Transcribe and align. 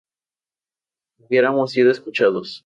hubiéramos 1.19 1.73
sido 1.73 1.91
escuchados 1.91 2.59